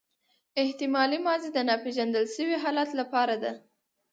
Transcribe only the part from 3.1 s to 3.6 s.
پاره ده.